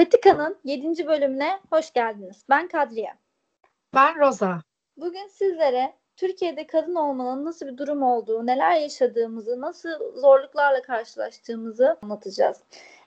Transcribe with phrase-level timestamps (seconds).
[0.00, 1.06] Patika'nın 7.
[1.06, 2.44] bölümüne hoş geldiniz.
[2.48, 3.14] Ben Kadriye.
[3.94, 4.62] Ben Roza.
[4.96, 12.60] Bugün sizlere Türkiye'de kadın olmanın nasıl bir durum olduğu, neler yaşadığımızı, nasıl zorluklarla karşılaştığımızı anlatacağız.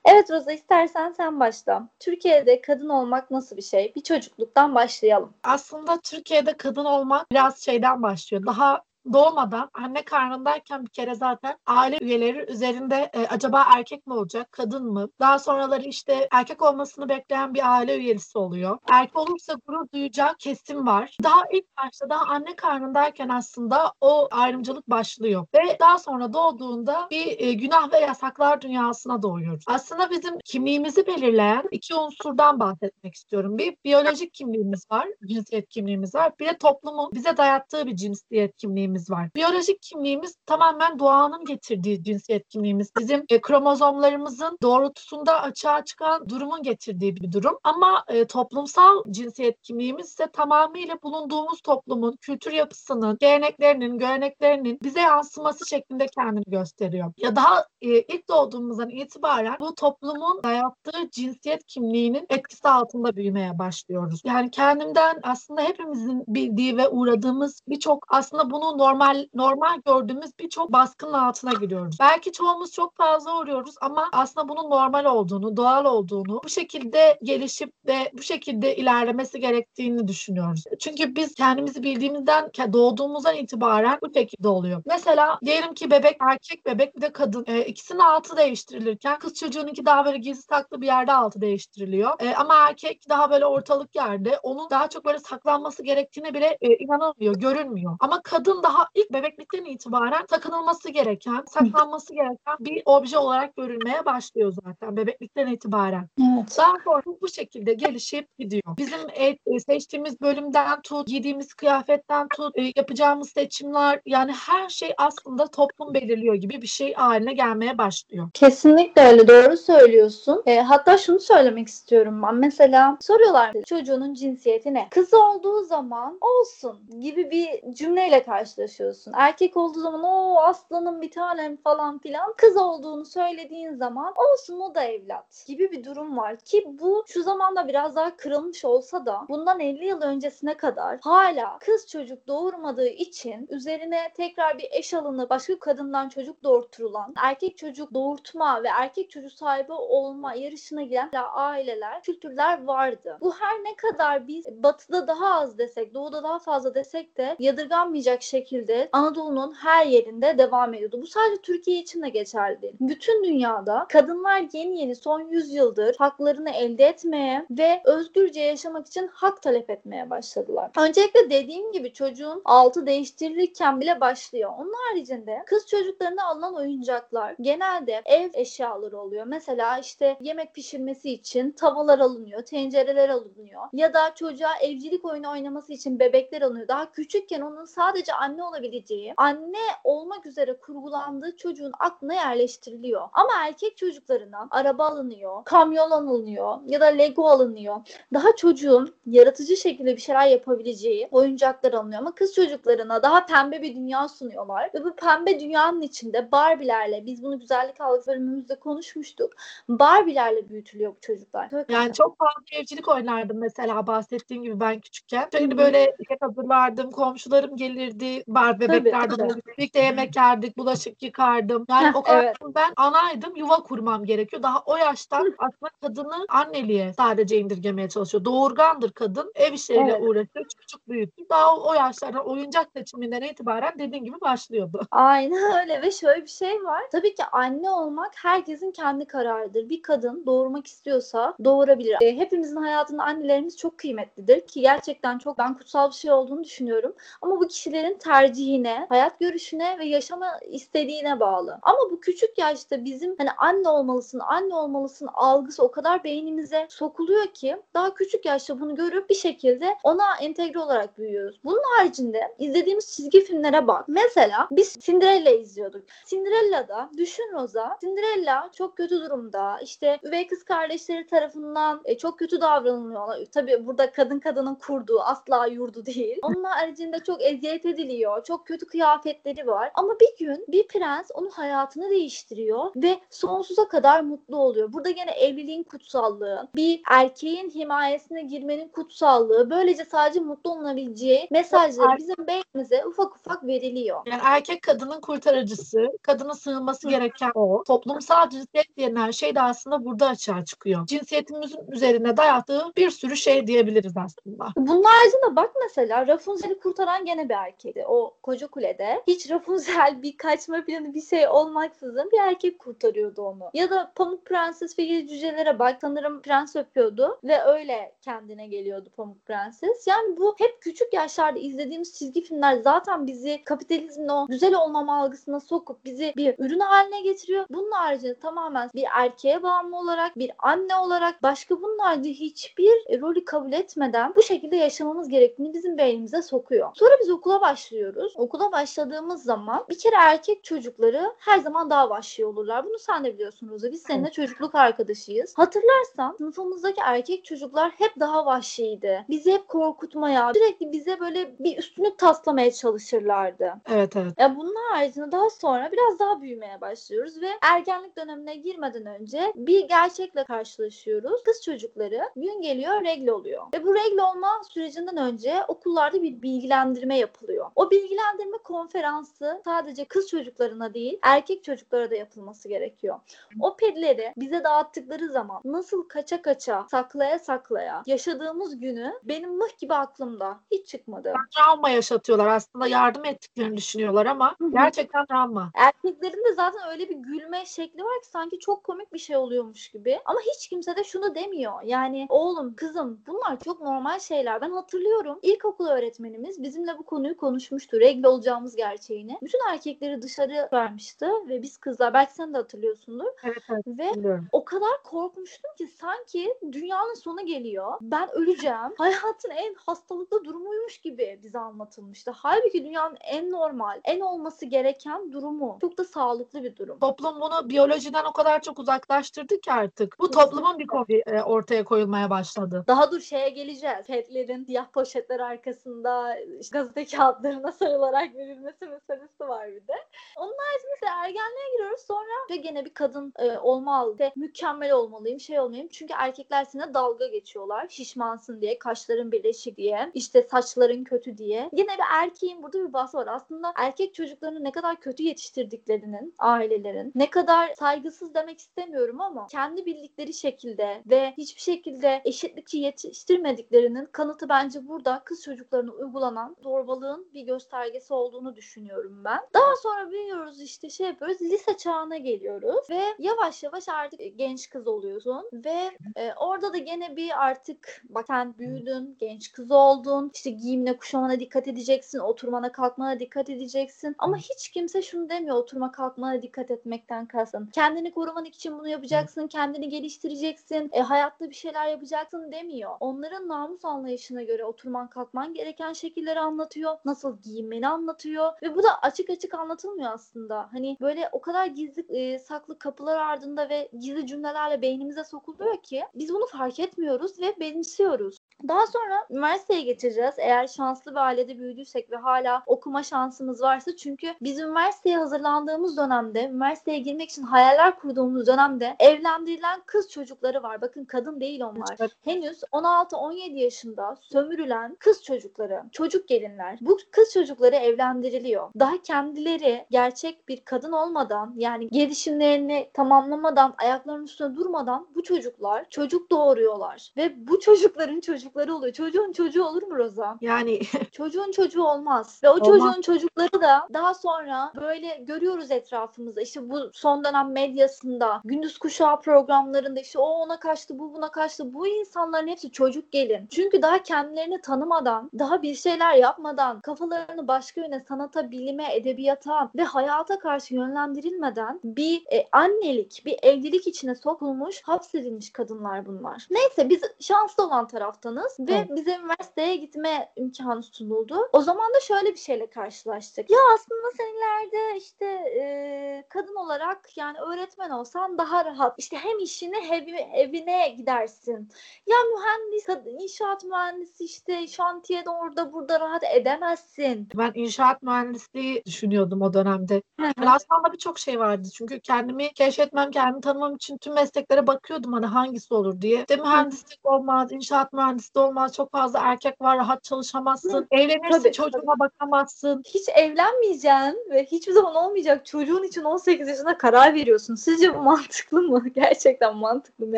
[0.06, 1.88] Evet Roza istersen sen başla.
[2.00, 3.94] Türkiye'de kadın olmak nasıl bir şey?
[3.96, 5.34] Bir çocukluktan başlayalım.
[5.44, 8.46] Aslında Türkiye'de kadın olmak biraz şeyden başlıyor.
[8.46, 8.82] Daha
[9.14, 14.86] doğmadan anne karnındayken bir kere zaten aile üyeleri üzerinde e, acaba erkek mi olacak, kadın
[14.86, 15.10] mı?
[15.20, 18.78] Daha sonraları işte erkek olmasını bekleyen bir aile üyesi oluyor.
[18.92, 21.18] Erkek olursa gurur duyacak kesim var.
[21.24, 27.40] Daha ilk başta daha anne karnındayken aslında o ayrımcılık başlıyor ve daha sonra doğduğunda bir
[27.40, 29.64] e, günah ve yasaklar dünyasına doğuyoruz.
[29.68, 33.58] Aslında bizim kimliğimizi belirleyen iki unsurdan bahsetmek istiyorum.
[33.58, 36.32] Bir biyolojik kimliğimiz var, cinsiyet kimliğimiz var.
[36.40, 39.30] Bir de toplumun bize dayattığı bir cinsiyet kimliğimiz kimliğimiz var.
[39.36, 42.92] Biyolojik kimliğimiz tamamen doğanın getirdiği cinsiyet kimliğimiz.
[43.00, 47.58] Bizim e, kromozomlarımızın doğrultusunda açığa çıkan durumun getirdiği bir durum.
[47.64, 55.70] Ama e, toplumsal cinsiyet kimliğimiz ise tamamıyla bulunduğumuz toplumun kültür yapısının, geleneklerinin, göreneklerinin bize yansıması
[55.70, 57.14] şeklinde kendini gösteriyor.
[57.18, 64.22] Ya daha e, ilk doğduğumuzdan itibaren bu toplumun dayattığı cinsiyet kimliğinin etkisi altında büyümeye başlıyoruz.
[64.26, 71.14] Yani kendimden aslında hepimizin bildiği ve uğradığımız birçok aslında bunu normal normal gördüğümüz birçok baskının
[71.14, 71.98] altına giriyoruz.
[72.00, 77.74] Belki çoğumuz çok fazla uğruyoruz ama aslında bunun normal olduğunu, doğal olduğunu, bu şekilde gelişip
[77.88, 80.64] ve bu şekilde ilerlemesi gerektiğini düşünüyoruz.
[80.80, 84.84] Çünkü biz kendimizi bildiğimizden, doğduğumuzdan itibaren bu şekilde oluyor.
[84.86, 87.46] Mesela diyelim ki bebek erkek bebek bir de kadın.
[87.48, 92.12] E, ikisinin altı değiştirilirken kız çocuğununki daha böyle gizli saklı bir yerde altı değiştiriliyor.
[92.20, 94.40] E, ama erkek daha böyle ortalık yerde.
[94.44, 97.98] Onun daha çok böyle saklanması gerektiğine bile e, inanılmıyor, görünmüyor.
[98.00, 104.06] Ama kadın daha daha ilk bebeklikten itibaren takınılması gereken, saklanması gereken bir obje olarak görülmeye
[104.06, 106.10] başlıyor zaten bebeklikten itibaren.
[106.20, 106.58] Evet.
[106.58, 108.64] Daha sonra bu şekilde gelişip gidiyor.
[108.78, 115.48] Bizim e, seçtiğimiz bölümden tut, giydiğimiz kıyafetten tut, e, yapacağımız seçimler yani her şey aslında
[115.48, 118.30] toplum belirliyor gibi bir şey haline gelmeye başlıyor.
[118.34, 120.44] Kesinlikle öyle doğru söylüyorsun.
[120.46, 122.36] E, hatta şunu söylemek istiyorum ben.
[122.36, 124.88] Mesela soruyorlar çocuğunun cinsiyeti ne?
[124.92, 129.14] Kız olduğu zaman olsun gibi bir cümleyle karşılaşıyoruz karşılaşıyorsun.
[129.16, 132.34] Erkek olduğu zaman o aslanım bir tanem falan filan.
[132.38, 137.24] Kız olduğunu söylediğin zaman olsun o da evlat gibi bir durum var ki bu şu
[137.24, 142.88] zamanda biraz daha kırılmış olsa da bundan 50 yıl öncesine kadar hala kız çocuk doğurmadığı
[142.88, 149.10] için üzerine tekrar bir eş alınıp başka kadından çocuk doğurtulan erkek çocuk doğurtma ve erkek
[149.10, 153.18] çocuk sahibi olma yarışına giren aileler, kültürler vardı.
[153.22, 158.22] Bu her ne kadar biz batıda daha az desek, doğuda daha fazla desek de yadırganmayacak
[158.22, 161.02] şekilde şekilde Anadolu'nun her yerinde devam ediyordu.
[161.02, 162.74] Bu sadece Türkiye için de geçerli değil.
[162.80, 169.10] Bütün dünyada kadınlar yeni yeni son 100 yıldır haklarını elde etmeye ve özgürce yaşamak için
[169.14, 170.72] hak talep etmeye başladılar.
[170.78, 174.52] Öncelikle dediğim gibi çocuğun altı değiştirilirken bile başlıyor.
[174.60, 179.26] Onun haricinde kız çocuklarına alınan oyuncaklar genelde ev eşyaları oluyor.
[179.26, 183.62] Mesela işte yemek pişirmesi için tavalar alınıyor, tencereler alınıyor.
[183.74, 186.68] Ya da çocuğa evcilik oyunu oynaması için bebekler alınıyor.
[186.68, 193.02] Daha küçükken onun sadece anne olabileceği, anne olmak üzere kurgulandığı çocuğun aklına yerleştiriliyor.
[193.14, 197.76] Ama erkek çocuklarına araba alınıyor, kamyon alınıyor ya da Lego alınıyor.
[198.14, 202.02] Daha çocuğun yaratıcı şekilde bir şeyler yapabileceği oyuncaklar alınıyor.
[202.02, 204.70] Ama kız çocuklarına daha pembe bir dünya sunuyorlar.
[204.74, 209.34] Ve bu pembe dünyanın içinde Barbie'lerle, biz bunu güzellik algısı bölümümüzde konuşmuştuk.
[209.70, 211.50] Barbie'lerle büyütülüyor bu çocuklar.
[211.70, 215.30] Yani çok fazla evcilik oynardım mesela bahsettiğim gibi ben küçükken.
[215.38, 221.66] Şimdi böyle hazırlardım, komşularım gelirdi, var bebeklerden birlikte yemek yerdik, bulaşık yıkardım.
[221.70, 222.36] Yani o kadar evet.
[222.56, 224.44] ben anaydım, yuva kurmam gerekiyor.
[224.44, 228.26] Daha o yaştan aslında kadını anneliğe sadece indirgemeye çalışıyor.
[228.26, 230.02] Doğurgandır kadın, ev işleriyle evet.
[230.02, 231.30] uğraşıyor, çocuk büyütür.
[231.30, 234.82] Daha o, o yaşlarda oyuncak seçiminden itibaren dediğin gibi başlıyordu.
[234.92, 236.82] Aynen öyle ve şöyle bir şey var.
[236.92, 239.70] Tabii ki anne olmak herkesin kendi kararıdır.
[239.70, 241.98] Bir kadın doğurmak istiyorsa doğurabilir.
[242.02, 246.94] E, hepimizin hayatında annelerimiz çok kıymetlidir ki gerçekten çok ben kutsal bir şey olduğunu düşünüyorum.
[247.22, 251.60] Ama bu kişilerin tercih tercihine, hayat görüşüne ve yaşama istediğine bağlı.
[251.62, 257.28] Ama bu küçük yaşta bizim hani anne olmalısın, anne olmalısın algısı o kadar beynimize sokuluyor
[257.28, 261.40] ki daha küçük yaşta bunu görüp bir şekilde ona entegre olarak büyüyoruz.
[261.44, 263.86] Bunun haricinde izlediğimiz çizgi filmlere bak.
[263.88, 265.84] Mesela biz Cinderella izliyorduk.
[266.06, 269.60] Cinderella'da düşün Rosa, Cinderella çok kötü durumda.
[269.62, 273.26] İşte üvey kız kardeşleri tarafından e, çok kötü davranılıyorlar.
[273.32, 276.20] Tabii burada kadın kadının kurduğu asla yurdu değil.
[276.24, 278.24] Onun haricinde çok eziyet ediliyor giyiyor.
[278.24, 279.72] Çok kötü kıyafetleri var.
[279.76, 284.74] Ama bir gün bir prens onun hayatını değiştiriyor ve sonsuza kadar mutlu oluyor.
[284.74, 292.28] Burada gene evliliğin kutsallığı, bir erkeğin himayesine girmenin kutsallığı, böylece sadece mutlu olunabileceği mesajları bizim
[292.28, 294.02] beynimize ufak ufak veriliyor.
[294.06, 297.64] Yani erkek kadının kurtarıcısı, kadının sığınması gereken o.
[297.68, 300.88] Toplumsal cinsiyet denilen şey de aslında burada açığa çıkıyor.
[300.88, 304.46] Cinsiyetimizin üzerine dayattığı bir sürü şey diyebiliriz aslında.
[304.58, 307.86] Bunun haricinde bak mesela Rapunzel'i kurtaran gene bir erkekti.
[307.94, 313.50] O koca kulede hiç Rapunzel bir kaçma planı bir şey olmaksızın bir erkek kurtarıyordu onu.
[313.54, 318.90] Ya da Pamuk Prenses ve Yedi Cücelere bak sanırım prens öpüyordu ve öyle kendine geliyordu
[318.98, 319.88] Pamuk Prenses.
[319.88, 325.40] Yani bu hep küçük yaşlarda izlediğimiz çizgi filmler zaten bizi kapitalizmin o güzel olmama algısına
[325.40, 327.46] sokup bizi bir ürün haline getiriyor.
[327.50, 333.26] Bunun haricinde tamamen bir erkeğe bağımlı olarak, bir anne olarak başka bunun haricinde hiçbir rolü
[333.26, 336.70] kabul etmeden bu şekilde yaşamamız gerektiğini bizim beynimize sokuyor.
[336.76, 337.83] Sonra biz okula başlıyoruz.
[338.16, 342.66] Okula başladığımız zaman bir kere erkek çocukları her zaman daha vahşi olurlar.
[342.66, 343.72] Bunu sen de biliyorsun Roza.
[343.72, 345.34] Biz seninle çocukluk arkadaşıyız.
[345.38, 349.06] Hatırlarsan sınıfımızdaki erkek çocuklar hep daha vahşiydi.
[349.10, 353.54] Bizi hep korkutmaya, sürekli bize böyle bir üstünlük taslamaya çalışırlardı.
[353.70, 354.14] Evet evet.
[354.18, 359.68] Ya bunun haricinde daha sonra biraz daha büyümeye başlıyoruz ve ergenlik dönemine girmeden önce bir
[359.68, 361.24] gerçekle karşılaşıyoruz.
[361.24, 363.44] Kız çocukları gün geliyor regle oluyor.
[363.54, 367.52] Ve bu regle olma sürecinden önce okullarda bir bilgilendirme yapılıyor.
[367.56, 373.00] O bilgilendirme konferansı sadece kız çocuklarına değil erkek çocuklara da yapılması gerekiyor.
[373.40, 379.74] O pedleri bize dağıttıkları zaman nasıl kaça kaça saklaya saklaya yaşadığımız günü benim mıh gibi
[379.74, 381.14] aklımda hiç çıkmadı.
[381.36, 385.52] Travma yaşatıyorlar aslında yardım ettiklerini düşünüyorlar ama gerçekten travma.
[385.56, 389.70] Erkeklerin de zaten öyle bir gülme şekli var ki sanki çok komik bir şey oluyormuş
[389.70, 390.00] gibi.
[390.06, 391.62] Ama hiç kimse de şunu demiyor.
[391.64, 394.42] Yani oğlum, kızım bunlar çok normal şeyler.
[394.42, 397.18] Ben hatırlıyorum ilkokul öğretmenimiz bizimle bu konuyu
[397.64, 397.80] konuşmuştu.
[397.80, 399.18] Regle olacağımız gerçeğini.
[399.22, 403.06] Bütün erkekleri dışarı vermişti ve biz kızlar belki sen de hatırlıyorsundur.
[403.24, 404.28] Evet evet Ve biliyorum.
[404.32, 407.74] o kadar korkmuştum ki sanki dünyanın sonu geliyor.
[407.82, 408.74] Ben öleceğim.
[408.78, 412.12] Hayatın en hastalıklı durumuymuş gibi bize anlatılmıştı.
[412.16, 415.58] Halbuki dünyanın en normal, en olması gereken durumu.
[415.62, 416.80] Çok da sağlıklı bir durum.
[416.80, 419.96] Toplum bunu biyolojiden o kadar çok uzaklaştırdı ki artık.
[420.00, 422.64] Bu toplumun bir kovi e, ortaya koyulmaya başladı.
[422.68, 423.88] Daha dur şeye geleceğiz.
[423.88, 429.74] Petlerin siyah poşetler arkasında işte gazete kağıtlarına sarılarak verilmesi meselesi var bir de.
[430.18, 431.82] Onun haricinde ise ergenliğe giriyoruz.
[431.82, 434.00] Sonra ve gene bir kadın e, olmalı.
[434.00, 435.68] Ve mükemmel olmalıyım, şey olmalıyım.
[435.68, 437.68] Çünkü erkekler sana dalga geçiyorlar.
[437.70, 441.50] Şişmansın diye, kaşların birleşik diye, işte saçların kötü diye.
[441.54, 443.08] Yine bir erkeğin burada bir bahsi var.
[443.08, 449.66] Aslında erkek çocuklarını ne kadar kötü yetiştirdiklerinin, ailelerin, ne kadar saygısız demek istemiyorum ama kendi
[449.66, 457.28] bildikleri şekilde ve hiçbir şekilde eşitlikçi yetiştirmediklerinin kanıtı bence burada kız çocuklarına uygulanan zorbalığın bir
[457.44, 459.20] göstergesi olduğunu düşünüyorum ben.
[459.34, 464.68] Daha sonra büyüyoruz işte şey yapıyoruz lise çağına geliyoruz ve yavaş yavaş artık genç kız
[464.68, 470.30] oluyorsun ve e, orada da gene bir artık bak sen büyüdün, genç kız oldun, işte
[470.30, 476.22] giyimine kuşamana dikkat edeceksin, oturmana kalkmana dikkat edeceksin ama hiç kimse şunu demiyor oturma kalkmana
[476.22, 477.50] dikkat etmekten kalsın.
[477.54, 482.72] Kendini koruman için bunu yapacaksın, kendini geliştireceksin, e, hayatta bir şeyler yapacaksın demiyor.
[482.80, 488.80] Onların namus anlayışına göre oturman kalkman gereken şekilleri anlatıyor, nasıl giyinmeni anlatıyor ve bu da
[488.82, 490.50] açık açık anlatılmıyor aslında.
[490.52, 495.84] Hani böyle o kadar gizli e, saklı kapılar ardında ve gizli cümlelerle beynimize sokuluyor ki
[495.96, 498.18] biz bunu fark etmiyoruz ve benimsiyoruz.
[498.48, 500.16] Daha sonra üniversiteye geçeceğiz.
[500.18, 506.24] Eğer şanslı bir ailede büyüdüysek ve hala okuma şansımız varsa çünkü biz üniversiteye hazırlandığımız dönemde,
[506.24, 510.62] üniversiteye girmek için hayaller kurduğumuz dönemde evlendirilen kız çocukları var.
[510.62, 511.76] Bakın kadın değil onlar.
[511.80, 511.92] Evet.
[512.04, 516.58] Henüz 16-17 yaşında sömürülen kız çocukları, çocuk gelinler.
[516.62, 518.50] Bu kız çocukları evlendiriliyor.
[518.60, 526.12] Daha kendileri gerçek bir kadın olmadan yani gelişimlerini tamamlamadan, ayaklarının üstünde durmadan bu çocuklar çocuk
[526.12, 526.92] doğuruyorlar.
[526.98, 528.74] Ve bu çocukların çocukları oluyor.
[528.74, 530.18] Çocuğun çocuğu olur mu Roza?
[530.22, 530.60] Yani
[530.92, 532.22] Çocuğun çocuğu olmaz.
[532.24, 532.48] Ve o Olmaz.
[532.48, 536.22] çocuğun çocukları da daha sonra böyle görüyoruz etrafımızda.
[536.22, 541.54] İşte bu son dönem medyasında, gündüz kuşağı programlarında işte o ona kaçtı, bu buna kaçtı.
[541.54, 543.28] Bu insanların hepsi çocuk gelin.
[543.32, 546.62] Çünkü daha kendilerini tanımadan, daha bir şeyler yapmadan,
[547.04, 553.68] kafalarını başka yöne sanata, bilime, edebiyata ve hayata karşı yönlendirilmeden bir e, annelik, bir evlilik
[553.68, 556.28] içine sokulmuş, hapsedilmiş kadınlar bunlar.
[556.32, 558.70] Neyse biz şanslı olan taraftanız ve Evet.
[558.76, 561.30] bize üniversiteye gitme imkanı sunuldu.
[561.34, 563.30] O zaman da şöyle bir şeyle karşılaştık.
[563.32, 568.76] Ya aslında sen ileride işte e, kadın olarak yani öğretmen olsan daha rahat.
[568.78, 569.84] İşte hem işine hem
[570.14, 571.50] evine gidersin.
[571.88, 572.68] Ya mühendis,
[573.04, 576.93] inşaat mühendisi işte şantiyede orada burada rahat edemezsin.
[576.94, 577.08] Gelin.
[577.16, 579.82] Ben inşaat mühendisliği düşünüyordum o dönemde.
[580.00, 580.12] Hı hı.
[580.18, 581.48] Yani aslında birçok şey vardı.
[581.54, 586.00] Çünkü kendimi keşfetmem, kendimi tanımam için tüm mesleklere bakıyordum hani hangisi olur diye.
[586.00, 588.54] İşte mühendislik olmaz, inşaat mühendisliği olmaz.
[588.54, 590.68] Çok fazla erkek var, rahat çalışamazsın.
[590.72, 592.64] Evlenirsin, Tabii, çocuğuna bakamazsın.
[592.66, 593.64] Hiç evlenmeyeceksin
[594.12, 597.36] ve hiçbir zaman olmayacak çocuğun için 18 yaşında karar veriyorsun.
[597.36, 598.64] Sizce bu mantıklı mı?
[598.76, 599.98] Gerçekten mantıklı mı?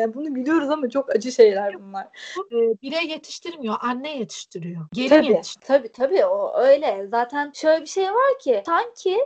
[0.00, 2.04] Yani bunu biliyoruz ama çok acı şeyler bunlar.
[2.52, 4.86] E, birey yetiştirmiyor, anne yetiştiriyor.
[4.92, 5.78] Gelin Tabii, yetiştiriyor.
[5.78, 6.85] tabii tabii o öyle.
[7.10, 9.18] Zaten şöyle bir şey var ki sanki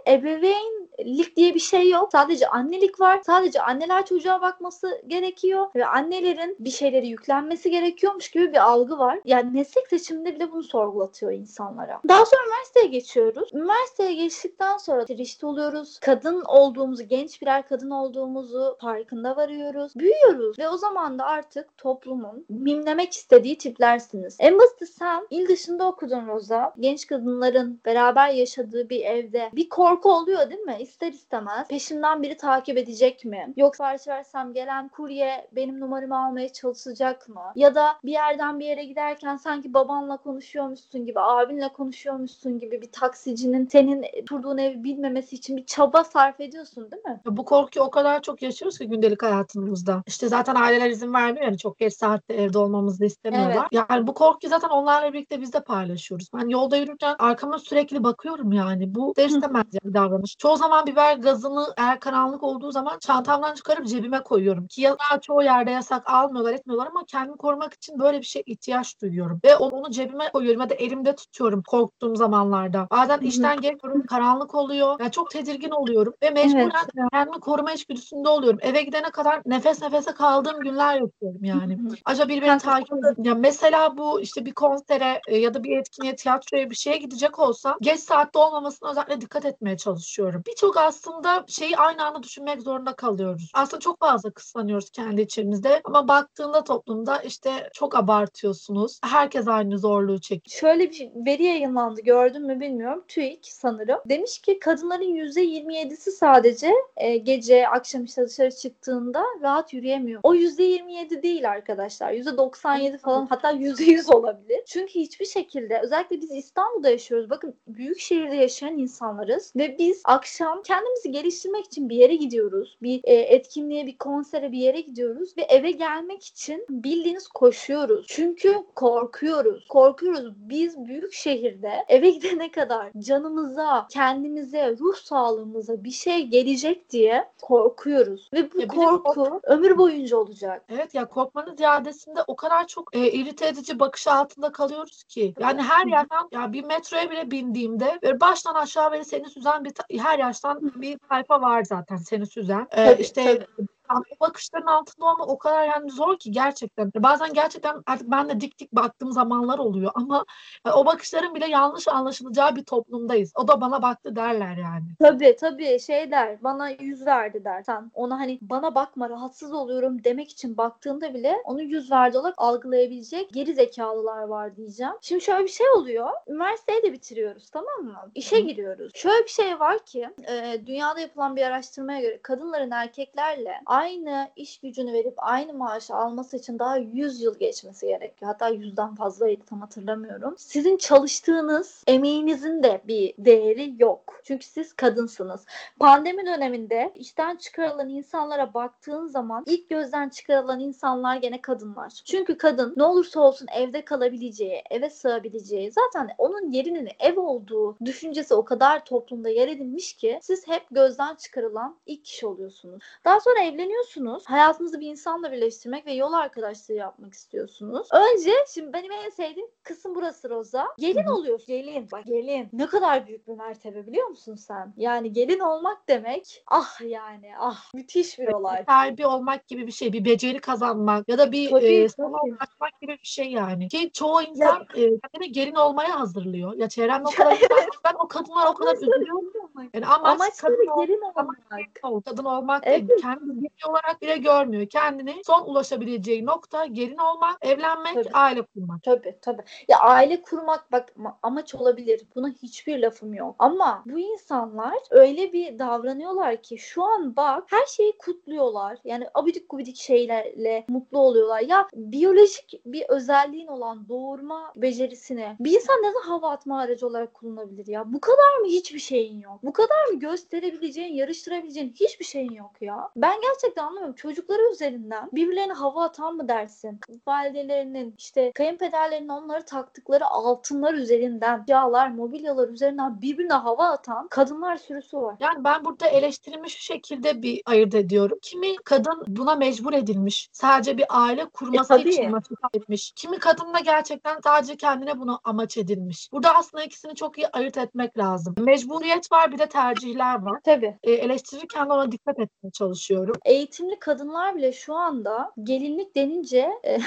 [1.00, 2.08] ebeveynlik diye bir şey yok.
[2.12, 3.20] Sadece annelik var.
[3.26, 9.18] Sadece anneler çocuğa bakması gerekiyor ve annelerin bir şeyleri yüklenmesi gerekiyormuş gibi bir algı var.
[9.24, 12.00] Yani meslek seçiminde bile bunu sorgulatıyor insanlara.
[12.08, 13.50] Daha sonra üniversiteye geçiyoruz.
[13.54, 15.98] Üniversiteye geçtikten sonra reşit oluyoruz.
[15.98, 19.92] Kadın olduğumuzu, genç birer kadın olduğumuzu farkında varıyoruz.
[19.96, 24.36] Büyüyoruz ve o zaman da artık toplumun mimlemek istediği tiplersiniz.
[24.38, 26.74] En basit sen il dışında okudun Roza.
[26.80, 30.76] Genç kadınların beraber yaşadığı bir evde bir korku oluyor değil mi?
[30.90, 31.68] İster istemez.
[31.68, 33.52] Peşimden biri takip edecek mi?
[33.56, 37.40] Yoksa sipariş versem gelen kurye benim numaramı almaya çalışacak mı?
[37.54, 42.92] Ya da bir yerden bir yere giderken sanki babanla konuşuyormuşsun gibi, abinle konuşuyormuşsun gibi bir
[42.92, 47.20] taksicinin senin oturduğun evi bilmemesi için bir çaba sarf ediyorsun değil mi?
[47.26, 50.02] Bu korkuyu o kadar çok yaşıyoruz ki gündelik hayatımızda.
[50.06, 53.68] İşte zaten aileler izin vermiyor yani çok geç saatte evde olmamızı istemiyorlar.
[53.72, 56.28] Yani bu korkuyu zaten onlarla birlikte biz de paylaşıyoruz.
[56.34, 58.94] Ben yolda yürürken arkama sürekli bakıyorum yani.
[58.94, 60.36] Bu ister istemez yani davranış.
[60.38, 64.66] Çoğu zaman biber gazını eğer karanlık olduğu zaman çantamdan çıkarıp cebime koyuyorum.
[64.66, 69.00] Ki ya çoğu yerde yasak almıyorlar etmiyorlar ama kendimi korumak için böyle bir şey ihtiyaç
[69.02, 69.40] duyuyorum.
[69.44, 72.86] Ve onu cebime koyuyorum ya da elimde tutuyorum korktuğum zamanlarda.
[72.90, 74.96] Bazen işten geliyorum karanlık oluyor.
[75.00, 78.58] Yani çok tedirgin oluyorum ve mecburen kendimi koruma içgüdüsünde oluyorum.
[78.62, 81.78] Eve gidene kadar nefes nefese kaldığım günler yaşıyorum yani.
[82.04, 83.26] Acaba Kanka, takip.
[83.26, 87.38] Ya mesela bu işte bir konsere e, ya da bir etkinliğe, tiyatroya bir şeye gidecek
[87.38, 90.42] olsam geç saatte olmamasına özellikle dikkat etmeye çalışıyorum.
[90.60, 93.50] Birçok aslında şeyi aynı anda düşünmek zorunda kalıyoruz.
[93.54, 99.00] Aslında çok fazla kıslanıyoruz kendi içimizde ama baktığında toplumda işte çok abartıyorsunuz.
[99.04, 100.60] Herkes aynı zorluğu çekiyor.
[100.60, 103.04] Şöyle bir şey- veri yayınlandı gördün mü bilmiyorum.
[103.08, 103.98] TÜİK sanırım.
[104.08, 110.20] Demiş ki kadınların %27'si sadece e, gece akşam işte dışarı çıktığında rahat yürüyemiyor.
[110.22, 112.12] O %27 değil arkadaşlar.
[112.12, 114.62] %97 falan hatta %100 olabilir.
[114.66, 117.30] Çünkü hiçbir şekilde özellikle biz İstanbul'da yaşıyoruz.
[117.30, 122.78] Bakın büyük şehirde yaşayan insanlarız ve biz akşam kendimizi geliştirmek için bir yere gidiyoruz.
[122.82, 128.06] Bir e, etkinliğe, bir konsere, bir yere gidiyoruz ve eve gelmek için bildiğiniz koşuyoruz.
[128.08, 129.66] Çünkü korkuyoruz.
[129.68, 130.32] Korkuyoruz.
[130.36, 138.30] Biz büyük şehirde eve gidene kadar canımıza, kendimize, ruh sağlığımıza bir şey gelecek diye korkuyoruz.
[138.32, 140.64] Ve bu Ya korku ömür boyunca olacak.
[140.68, 145.34] Evet ya korkmanın ziyadesinde o kadar çok e, irite edici bakış altında kalıyoruz ki.
[145.40, 149.84] Yani her yerden ya bir metroya bile bindiğimde baştan aşağı beni seni süzen bir ta-
[149.98, 152.68] her yaştan bir tayfa var zaten seni süzen.
[152.70, 153.66] E, Tabii, işte tabii.
[153.90, 156.92] Yani o bakışların altında olmak o kadar yani zor ki gerçekten.
[156.96, 160.24] Bazen gerçekten artık ben de dik dik baktığım zamanlar oluyor ama
[160.66, 163.32] e, o bakışların bile yanlış anlaşılacağı bir toplumdayız.
[163.34, 164.84] O da bana baktı derler yani.
[164.98, 167.62] Tabii tabii şey der bana yüz verdi der.
[167.62, 172.34] Sen ona hani bana bakma rahatsız oluyorum demek için baktığında bile onu yüz verdi olarak
[172.38, 174.92] algılayabilecek geri zekalılar var diyeceğim.
[175.00, 176.10] Şimdi şöyle bir şey oluyor.
[176.28, 178.10] Üniversiteyi de bitiriyoruz tamam mı?
[178.14, 178.92] İşe giriyoruz.
[178.94, 184.58] Şöyle bir şey var ki e, dünyada yapılan bir araştırmaya göre kadınların erkeklerle aynı iş
[184.58, 188.30] gücünü verip aynı maaşı alması için daha 100 yıl geçmesi gerekiyor.
[188.32, 190.34] Hatta yüzden fazlaydı tam hatırlamıyorum.
[190.38, 194.20] Sizin çalıştığınız emeğinizin de bir değeri yok.
[194.24, 195.46] Çünkü siz kadınsınız.
[195.78, 201.92] Pandemi döneminde işten çıkarılan insanlara baktığın zaman ilk gözden çıkarılan insanlar gene kadınlar.
[202.04, 208.34] Çünkü kadın ne olursa olsun evde kalabileceği, eve sığabileceği zaten onun yerinin ev olduğu düşüncesi
[208.34, 212.82] o kadar toplumda yer edinmiş ki siz hep gözden çıkarılan ilk kişi oluyorsunuz.
[213.04, 214.24] Daha sonra evleniyorsunuz.
[214.26, 217.88] Hayatınızı bir insanla birleştirmek ve yol arkadaşlığı yapmak istiyorsunuz.
[217.92, 220.66] Önce şimdi benim en sevdiğim kısım burası Roza.
[220.78, 221.14] Gelin Hı hı.
[221.14, 221.46] oluyorsun.
[221.46, 221.88] Gelin.
[221.92, 222.48] Bak gelin.
[222.52, 224.74] Ne kadar büyük bir mertebe biliyor musun sen?
[224.76, 228.64] Yani gelin olmak demek ah yani ah müthiş bir olay.
[228.64, 231.88] sahibi olmak gibi bir şey, bir beceri kazanmak ya da bir Tabii, e, tabii.
[231.88, 233.68] sana ulaşmak gibi bir şey yani.
[233.68, 236.52] Ki çoğu insan e, kendini gelin olmaya hazırlıyor.
[236.56, 237.38] Ya çevremde o kadar
[237.84, 239.32] ben o kadınlar o kadar üzülüyorum
[239.74, 241.38] Yani amaç Amaçları kadın gelin olmak.
[241.82, 242.88] ol- kadın olmak Evet.
[242.88, 243.00] değil.
[243.02, 244.66] Kendini bir olarak bile görmüyor.
[244.66, 248.10] Kendini son ulaşabileceği nokta gelin olmak, evlenmek, Tabii.
[248.12, 248.82] aile kurmak.
[248.82, 249.42] Tabii tabii.
[249.68, 252.02] Ya aile kurmak bak ma- amaç olabilir.
[252.14, 253.36] Buna hiçbir lafım yok.
[253.38, 258.78] Ama bu insanlar öyle bir davranıyorlar ki şu an bak her şeyi kutluyorlar.
[258.84, 261.40] Yani abidik gubidik şeylerle mutlu oluyorlar.
[261.40, 267.66] Ya biyolojik bir özelliğin olan doğurma becerisini bir insan neden hava atma aracı olarak kullanabilir
[267.66, 267.92] ya?
[267.92, 269.42] Bu kadar mı hiçbir şeyin yok?
[269.42, 272.90] Bu kadar mı gösterebileceğin, yarıştırabileceğin hiçbir şeyin yok ya?
[272.96, 273.94] Ben gerçekten anlamıyorum.
[273.94, 276.80] Çocukları üzerinden birbirlerine hava atan mı dersin?
[277.06, 284.96] Validelerinin işte kayınpederlerinin onları taktıkları altınlar üzerinden, yağlar, mobilyalar üzerinden birbirine hava atan kadınlar sürüsü
[284.96, 285.16] var.
[285.20, 288.18] Yani ben burada eleştirimi şu şekilde bir ayırt ediyorum.
[288.22, 290.28] Kimi kadın buna mecbur edilmiş.
[290.32, 291.88] Sadece bir aile kurması E, tabii.
[291.88, 292.92] için motive etmiş.
[292.96, 296.08] Kimi kadın da gerçekten sadece kendine bunu amaç edilmiş.
[296.12, 298.34] Burada aslında ikisini çok iyi ayırt etmek lazım.
[298.38, 300.40] Mecburiyet var bir de tercihler var.
[300.44, 300.78] Tabii.
[300.82, 303.14] E, eleştirirken de ona dikkat etmeye çalışıyorum.
[303.30, 306.78] Eğitimli kadınlar bile şu anda gelinlik denince e,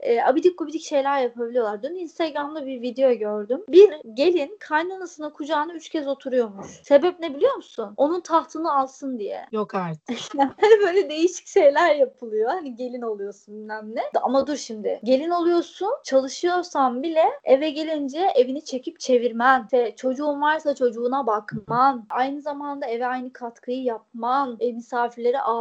[0.00, 1.82] e, abidik gubidik şeyler yapabiliyorlar.
[1.82, 3.64] Dün Instagram'da bir video gördüm.
[3.68, 6.66] Bir gelin kaynanasına kucağına üç kez oturuyormuş.
[6.66, 7.94] Sebep ne biliyor musun?
[7.96, 9.46] Onun tahtını alsın diye.
[9.52, 10.18] Yok artık.
[10.38, 12.50] Hani böyle değişik şeyler yapılıyor.
[12.50, 14.02] Hani gelin oluyorsun bilmem ne.
[14.22, 15.00] Ama dur şimdi.
[15.04, 15.92] Gelin oluyorsun.
[16.04, 19.62] Çalışıyorsan bile eve gelince evini çekip çevirmen.
[19.62, 22.06] İşte çocuğun varsa çocuğuna bakman.
[22.10, 24.56] Aynı zamanda eve aynı katkıyı yapman.
[24.60, 25.57] E, misafirleri ağırlaman.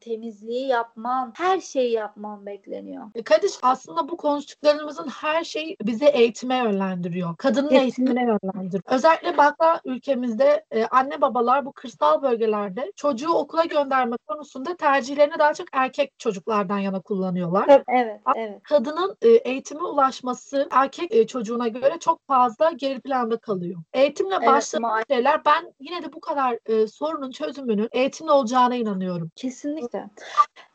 [0.00, 1.32] Temizliği yapman.
[1.36, 3.04] Her şeyi yapman bekleniyor.
[3.14, 7.36] E, Kadir aslında bu konuştuklarımızın her şeyi bize eğitime yönlendiriyor.
[7.36, 7.82] Kadının Kesinlikle.
[7.82, 8.82] eğitimine yönlendiriyor.
[8.86, 15.54] Özellikle bakla ülkemizde e, anne babalar bu kırsal bölgelerde çocuğu okula gönderme konusunda tercihlerini daha
[15.54, 17.66] çok erkek çocuklardan yana kullanıyorlar.
[17.66, 18.62] Tabii, Evet, evet.
[18.62, 23.80] Kadının e, eğitime ulaşması erkek e, çocuğuna göre çok fazla geri planda kalıyor.
[23.92, 29.05] Eğitimle Evet, başlayan şeyler ben yine de bu kadar e, sorunun çözümünün eğitimle olacağına inanıyorum.
[29.36, 30.10] Kesinlikle.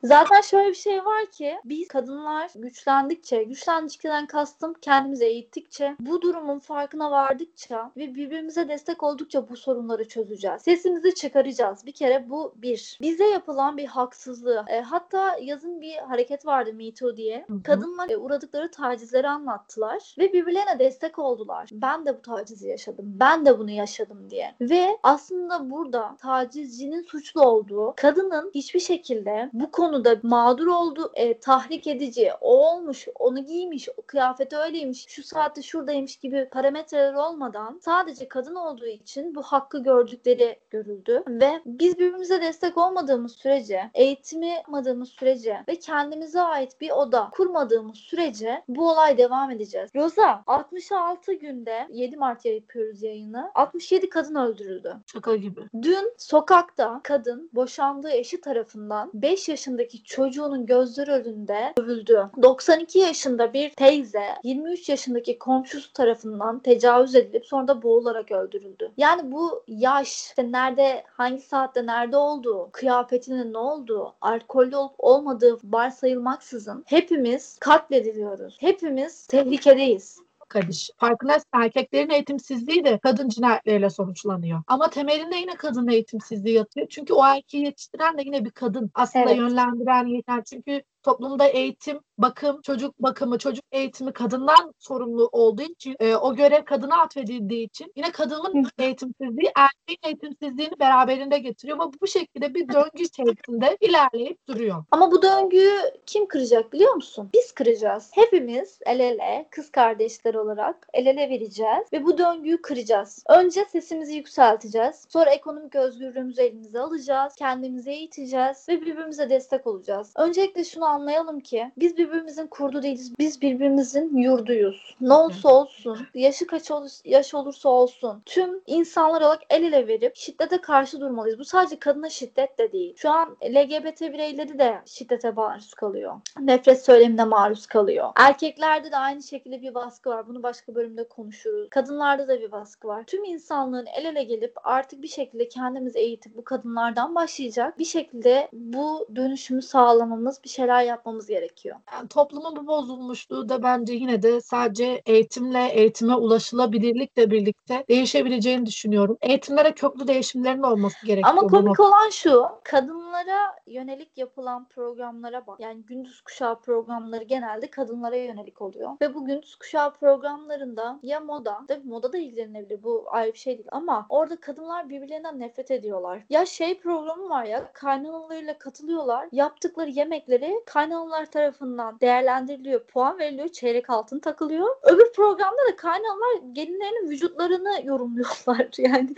[0.04, 6.60] Zaten şöyle bir şey var ki biz kadınlar güçlendikçe, güçlendikçeden kastım kendimizi eğittikçe, bu durumun
[6.60, 10.62] farkına vardıkça ve birbirimize destek oldukça bu sorunları çözeceğiz.
[10.62, 11.86] Sesimizi çıkaracağız.
[11.86, 12.98] Bir kere bu bir.
[13.02, 14.66] Bize yapılan bir haksızlığı.
[14.68, 17.46] e, hatta yazın bir hareket vardı Me Too diye.
[17.48, 17.64] Hı hı.
[17.64, 21.70] Kadınlar e, uğradıkları tacizleri anlattılar ve birbirlerine destek oldular.
[21.72, 23.06] Ben de bu tacizi yaşadım.
[23.20, 24.56] Ben de bunu yaşadım diye.
[24.62, 31.88] Ve aslında burada tacizcinin suçlu olduğu, kadının hiçbir şekilde bu konuda mağdur olduğu, e, tahrik
[31.88, 38.28] edici, o olmuş, onu giymiş, o kıyafeti öyleymiş, şu saatte şuradaymış gibi parametreler olmadan sadece
[38.28, 45.10] kadın olduğu için bu hakkı gördükleri görüldü ve biz birbirimize destek olmadığımız sürece, eğitimi yapmadığımız
[45.10, 49.90] sürece ve kendimize ait bir oda kurmadığımız sürece bu olay devam edeceğiz.
[49.96, 53.52] Roza 66 günde 7 Mart yapıyoruz yayını.
[53.56, 54.96] 67 kadın öldürüldü.
[55.14, 55.62] Şaka gibi.
[55.82, 59.50] Dün sokakta kadın boşandığı eşi tarafından 5
[59.82, 62.30] yaşındaki çocuğunun gözleri önünde dövüldü.
[62.42, 68.92] 92 yaşında bir teyze 23 yaşındaki komşusu tarafından tecavüz edilip sonra da boğularak öldürüldü.
[68.98, 75.58] Yani bu yaş, işte nerede, hangi saatte nerede olduğu, kıyafetinin ne olduğu, alkollü olup olmadığı
[75.64, 78.58] varsayılmaksızın hepimiz katlediliyoruz.
[78.60, 80.20] Hepimiz tehlikedeyiz.
[80.52, 80.90] Kadir.
[80.98, 84.64] Farkındaysan erkeklerin eğitimsizliği de kadın cinayetleriyle sonuçlanıyor.
[84.68, 86.88] Ama temelinde yine kadın eğitimsizliği yatıyor.
[86.90, 88.92] Çünkü o erkeği yetiştiren de yine bir kadın.
[88.94, 89.38] Aslında Evet.
[89.38, 90.44] yönlendiren yeter.
[90.44, 96.66] Çünkü toplumda eğitim, bakım, çocuk bakımı, çocuk eğitimi kadından sorumlu olduğu için e, o görev
[96.66, 101.78] kadına atfedildiği için yine kadının eğitimsizliği erkeğin eğitimsizliğini beraberinde getiriyor.
[101.78, 104.84] Ama bu şekilde bir döngü içerisinde ilerleyip duruyor.
[104.92, 107.30] Ama bu döngüyü kim kıracak biliyor musun?
[107.34, 108.12] Biz kıracağız.
[108.14, 113.24] Hepimiz el ele, kız kardeşler olarak el ele vereceğiz ve bu döngüyü kıracağız.
[113.30, 115.06] Önce sesimizi yükselteceğiz.
[115.10, 117.36] Sonra ekonomik özgürlüğümüzü elimize alacağız.
[117.36, 120.14] Kendimizi eğiteceğiz ve birbirimize destek olacağız.
[120.16, 123.14] Öncelikle şunu anlayalım ki biz birbirimizin kurdu değiliz.
[123.20, 124.96] Biz birbirimizin yurduyuz.
[125.02, 130.16] Ne olursa olsun, yaşı kaç olur, yaş olursa olsun tüm insanlar olarak el ele verip
[130.16, 131.40] şiddete karşı durmalıyız.
[131.40, 132.94] Bu sadece kadına şiddet de değil.
[132.98, 136.22] Şu an LGBT bireyleri de şiddete maruz kalıyor.
[136.40, 138.10] Nefret söylemine maruz kalıyor.
[138.16, 140.28] Erkeklerde de aynı şekilde bir baskı var.
[140.28, 141.70] Bunu başka bölümde konuşuruz.
[141.70, 143.04] Kadınlarda da bir baskı var.
[143.08, 147.80] Tüm insanlığın el ele gelip artık bir şekilde kendimizi eğitip bu kadınlardan başlayacak.
[147.80, 151.78] Bir şekilde bu dönüşümü sağlamamız, bir şeyler şeyler yapmamız gerekiyor.
[151.94, 159.18] Yani toplumun bu bozulmuşluğu da bence yine de sadece eğitimle, eğitime ulaşılabilirlikle birlikte değişebileceğini düşünüyorum.
[159.22, 161.30] Eğitimlere köklü değişimlerin olması gerekiyor.
[161.30, 161.88] Ama komik noktada.
[161.88, 165.60] olan şu, kadınlara yönelik yapılan programlara bak.
[165.60, 168.92] Yani gündüz kuşağı programları genelde kadınlara yönelik oluyor.
[169.02, 173.58] Ve bu gündüz kuşağı programlarında ya moda, tabii moda da ilgilenebilir bu ayrı bir şey
[173.58, 176.24] değil ama orada kadınlar birbirlerinden nefret ediyorlar.
[176.30, 179.30] Ya şey programı var ya kaynanalarıyla katılıyorlar.
[179.32, 184.68] Yaptıkları yemekleri kaynanalar tarafından değerlendiriliyor, puan veriliyor, çeyrek altın takılıyor.
[184.84, 188.68] Öbür programda da kaynanalar gelinlerinin vücutlarını yorumluyorlar.
[188.78, 189.16] Yani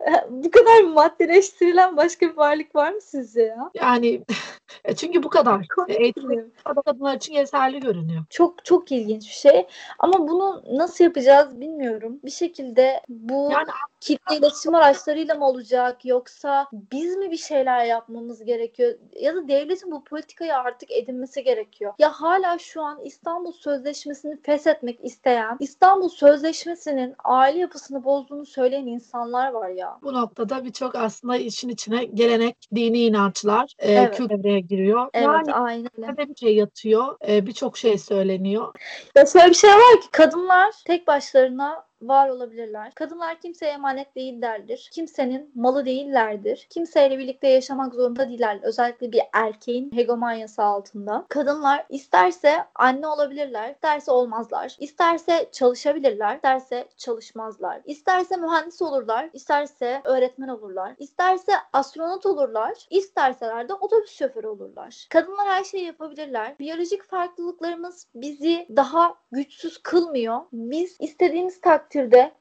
[0.30, 3.70] bu kadar maddeleştirilen başka bir varlık var mı sizce ya?
[3.74, 4.22] Yani
[4.84, 5.68] e, çünkü bu kadar.
[5.68, 6.52] Komik Eğitim
[6.86, 8.24] kadınlar için yeterli görünüyor.
[8.30, 9.66] Çok çok ilginç bir şey.
[9.98, 12.20] Ama bunu nasıl yapacağız bilmiyorum.
[12.24, 13.66] Bir şekilde bu Yani
[14.00, 19.90] kitle iletişim araçlarıyla mı olacak yoksa biz mi bir şeyler yapmamız gerekiyor ya da devletin
[19.90, 21.92] bu politikayı artık edinmesi gerekiyor.
[21.98, 29.52] Ya hala şu an İstanbul Sözleşmesi'ni feshetmek isteyen, İstanbul Sözleşmesi'nin aile yapısını bozduğunu söyleyen insanlar
[29.52, 29.85] var ya.
[30.02, 34.16] Bu noktada birçok aslında işin içine gelenek, dini inançlar, e, Evet.
[34.16, 35.10] kült devreye giriyor.
[35.14, 38.74] Evet Yani aynen bir şey yatıyor, e, birçok şey söyleniyor.
[39.16, 42.92] Ya şöyle bir şey var ki kadınlar tek başlarına var olabilirler.
[42.94, 44.88] Kadınlar kimseye emanet değillerdir.
[44.92, 46.66] Kimsenin malı değillerdir.
[46.70, 48.60] Kimseyle birlikte yaşamak zorunda değiller.
[48.62, 51.26] Özellikle bir erkeğin hegemonyası altında.
[51.28, 54.76] Kadınlar isterse anne olabilirler, isterse olmazlar.
[54.80, 57.80] İsterse çalışabilirler, isterse çalışmazlar.
[57.84, 60.94] İsterse mühendis olurlar, isterse öğretmen olurlar.
[60.98, 65.06] İsterse astronot olurlar, isterseler de otobüs şoförü olurlar.
[65.10, 66.58] Kadınlar her şeyi yapabilirler.
[66.58, 70.40] Biyolojik farklılıklarımız bizi daha güçsüz kılmıyor.
[70.52, 71.85] Biz istediğimiz takdirde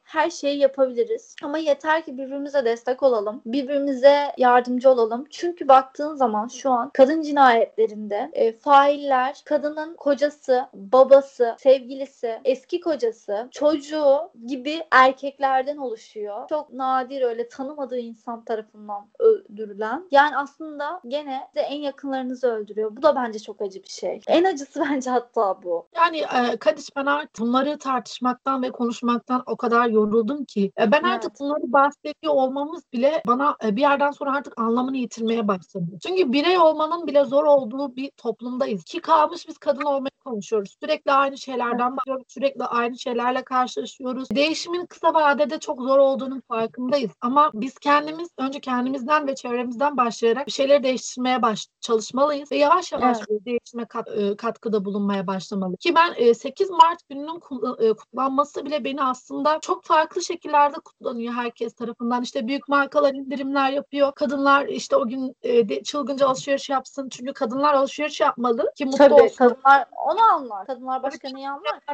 [0.05, 1.35] her şeyi yapabiliriz.
[1.43, 3.41] Ama yeter ki birbirimize destek olalım.
[3.45, 5.25] Birbirimize yardımcı olalım.
[5.29, 13.47] Çünkü baktığın zaman şu an kadın cinayetlerinde e, failler kadının kocası, babası, sevgilisi, eski kocası,
[13.51, 16.47] çocuğu gibi erkeklerden oluşuyor.
[16.49, 20.07] Çok nadir öyle tanımadığı insan tarafından öldürülen.
[20.11, 22.97] Yani aslında gene de en yakınlarınızı öldürüyor.
[22.97, 24.21] Bu da bence çok acı bir şey.
[24.27, 25.87] En acısı bence hatta bu.
[25.95, 30.71] Yani e, Kadiş ben artık bunları tartışmaktan ve konuşmaktan o kadar yoruldum ki.
[30.79, 31.39] E, ben artık Evet.
[31.39, 35.85] bunları bahsediyor olmamız bile bana e, bir yerden sonra artık anlamını yitirmeye başladı.
[36.07, 38.83] Çünkü birey olmanın bile zor olduğu bir toplumdayız.
[38.83, 40.75] Ki kalmış biz kadın olmayı konuşuyoruz.
[40.83, 42.23] Sürekli aynı şeylerden bahsediyoruz.
[42.27, 44.29] Sürekli aynı şeylerle karşılaşıyoruz.
[44.29, 47.11] Değişimin kısa vadede çok zor olduğunun farkındayız.
[47.21, 52.91] Ama biz kendimiz önce kendimizden ve çevremizden başlayarak bir şeyleri değiştirmeye baş çalışmalıyız ve yavaş
[52.91, 53.45] yavaş Evet.
[53.45, 55.79] değişime kat- e, katkıda bulunmaya başlamalıyız.
[55.79, 57.39] Ki ben e, 8 Mart gününün
[57.95, 59.24] kutlanması bile beni aslında
[59.61, 62.23] çok farklı şekillerde kutlanıyor herkes tarafından.
[62.23, 64.11] İşte büyük markalar indirimler yapıyor.
[64.15, 67.09] Kadınlar işte o gün e, de- çılgınca alışveriş yapsın.
[67.09, 69.35] Çünkü kadınlar alışveriş yapmalı ki mutlu Tabii olsun.
[69.35, 70.65] kadınlar onu anlar.
[70.67, 71.85] Kadınlar başka neyi anlar ki?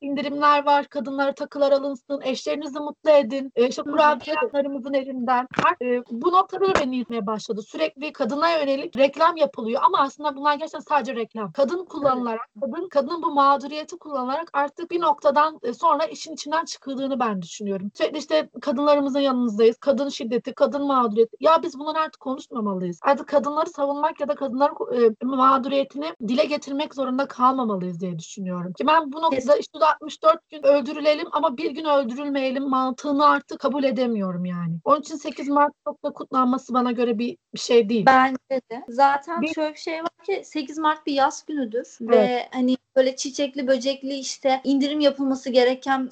[0.00, 0.86] İndirimler var.
[0.86, 2.20] Kadınlara takılar alınsın.
[2.24, 3.52] Eşlerinizi mutlu edin.
[3.56, 5.48] E, işte hı, kurabiyelerimizin elinden.
[5.82, 7.62] E, bu noktada da beni yürümeye başladı.
[7.62, 9.82] Sürekli kadına yönelik reklam yapılıyor.
[9.84, 11.52] Ama aslında bunlar gerçekten sadece reklam.
[11.52, 17.20] Kadın kullanılarak, kadın kadının bu mağduriyeti kullanarak artık bir noktadan e, sonra işin içinden çıkıldığını
[17.20, 17.90] ben düşünüyorum.
[17.94, 19.76] Sürekli işte kadınlarımızın yanınızdayız.
[19.80, 21.36] Kadın şiddeti, kadın mağduriyeti.
[21.40, 22.98] Ya biz bunları artık konuşmamalıyız.
[23.02, 28.72] Artık kadınları savunmak ya da kadınların e, mağduriyetini dile getirmek zorunda kalmamalıyız diye düşünüyorum.
[28.72, 33.84] Ki ben bu noktada işte 64 gün öldürülelim ama bir gün öldürülmeyelim mantığını artık kabul
[33.84, 34.78] edemiyorum yani.
[34.84, 38.06] Onun için 8 Mart çok da kutlanması bana göre bir, bir şey değil.
[38.06, 38.84] Bence de.
[38.88, 43.16] Zaten Bir- şöyle bir şey var ki 8 Mart bir yaz günüdür ve hani böyle
[43.16, 46.08] çiçekli böcekli işte indirim yapılması gereken,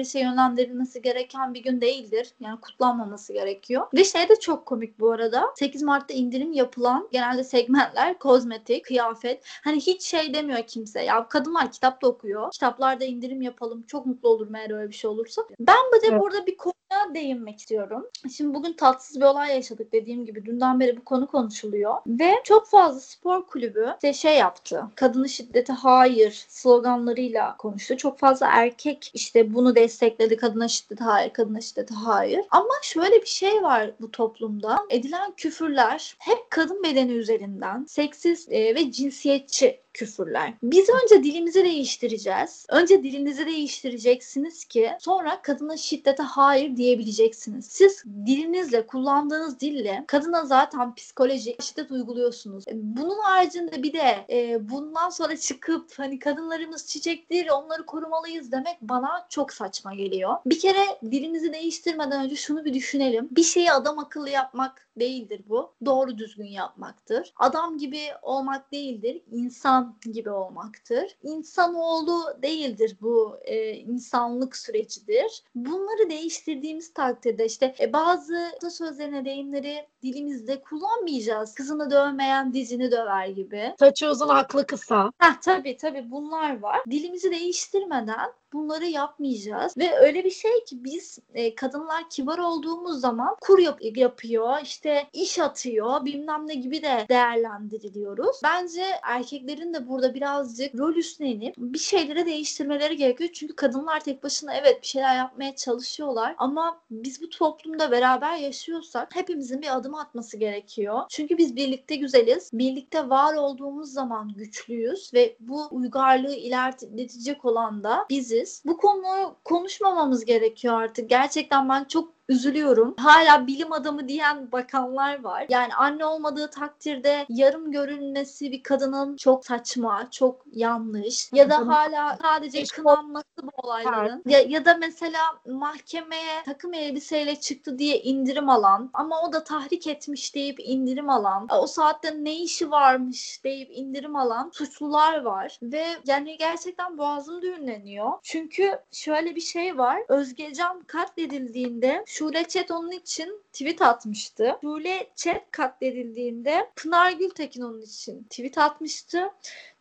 [0.00, 2.34] alışverişe yönlendirilmesi gereken bir gün değildir.
[2.40, 3.86] Yani kutlanmaması gerekiyor.
[3.94, 5.44] Ve şey de çok komik bu arada.
[5.56, 9.42] 8 Mart'ta indirim yapılan genelde segmentler kozmetik, kıyafet.
[9.64, 11.02] Hani hiç şey demiyor kimse.
[11.02, 12.50] Ya kadınlar kitap da okuyor.
[12.50, 13.82] Kitaplarda indirim yapalım.
[13.86, 15.42] Çok mutlu olurum eğer öyle bir şey olursa.
[15.60, 16.20] Ben bir de Evet.
[16.20, 18.06] burada bir konuya değinmek istiyorum.
[18.36, 20.46] Şimdi bugün tatsız bir olay yaşadık dediğim gibi.
[20.46, 21.94] Dünden beri bu konu konuşuluyor.
[22.06, 24.84] Ve çok fazla spor kulübü işte şey yaptı.
[24.94, 27.96] Kadını şiddete hayır sloganlarıyla konuştu.
[27.96, 30.36] Çok fazla erkek işte bunu destekledi.
[30.36, 32.40] Kadına şiddete hayır, kadına şiddete hayır.
[32.50, 34.78] Ama şöyle bir şey var bu toplumda.
[34.90, 40.54] Edilen küfürler hep kadın bedeni üzerinden seksist e, ve cinsiyetçi küfürler.
[40.62, 42.66] Biz önce dilimizi değiştireceğiz.
[42.68, 47.66] Önce dilinizi değiştireceksiniz ki sonra kadına şiddete hayır diyebileceksiniz.
[47.66, 52.64] Siz dilinizle, kullandığınız dille kadına zaten psikolojik şiddet uyguluyorsunuz.
[52.68, 58.76] E, Bunun haricinde bir de e, bundan sonra çıkıp hani kadınlarımız çiçektir, onları korumalıyız demek
[58.82, 60.36] bana çok saçma geliyor.
[60.46, 63.28] Bir kere dilimizi değiştirmeden önce şunu bir düşünelim.
[63.30, 65.72] Bir şeyi adam akıllı yapmak değildir bu.
[65.84, 67.32] Doğru düzgün yapmaktır.
[67.36, 69.22] Adam gibi olmak değildir.
[69.30, 71.16] insan gibi olmaktır.
[71.22, 75.42] İnsanoğlu değildir bu e, insanlık sürecidir.
[75.54, 81.54] Bunları değiştirdiğimiz takdirde işte e, bazı sözlerine deyimleri dilimizde kullanmayacağız.
[81.54, 83.74] Kızını dövmeyen dizini döver gibi.
[83.78, 85.12] Saçı uzun aklı kısa.
[85.18, 86.80] Heh, tabii tabii bunlar var.
[86.90, 93.36] Dilimizi değiştirmeden bunları yapmayacağız ve öyle bir şey ki biz e, kadınlar kibar olduğumuz zaman
[93.40, 98.40] kur yap- yapıyor işte iş atıyor bilmem ne gibi de değerlendiriliyoruz.
[98.44, 103.30] Bence erkeklerin de burada birazcık rol üstlenip bir şeyleri değiştirmeleri gerekiyor.
[103.32, 109.16] Çünkü kadınlar tek başına evet bir şeyler yapmaya çalışıyorlar ama biz bu toplumda beraber yaşıyorsak
[109.16, 111.00] hepimizin bir adım atması gerekiyor.
[111.08, 112.50] Çünkü biz birlikte güzeliz.
[112.52, 118.39] Birlikte var olduğumuz zaman güçlüyüz ve bu uygarlığı ilerletecek olan da biziz.
[118.64, 121.10] Bu konuyu konuşmamamız gerekiyor artık.
[121.10, 122.94] Gerçekten ben çok üzülüyorum.
[122.98, 125.46] Hala bilim adamı diyen bakanlar var.
[125.48, 131.30] Yani anne olmadığı takdirde yarım görünmesi bir kadının çok saçma, çok yanlış.
[131.32, 134.22] Ya da hala sadece kınanması bu olayların.
[134.26, 139.86] Ya, ya da mesela mahkemeye takım elbiseyle çıktı diye indirim alan ama o da tahrik
[139.86, 145.86] etmiş deyip indirim alan, o saatte ne işi varmış deyip indirim alan suçlular var ve
[146.06, 148.10] yani gerçekten boğazım düğümleniyor.
[148.22, 150.02] Çünkü şöyle bir şey var.
[150.08, 154.58] Özgecan katledildiğinde Şule Çet onun için tweet atmıştı.
[154.60, 159.30] Şule Çet katledildiğinde Pınar Gültekin onun için tweet atmıştı.